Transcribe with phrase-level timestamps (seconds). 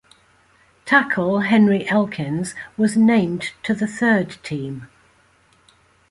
[0.83, 4.87] Tackle Henry Elkins was named to the third team.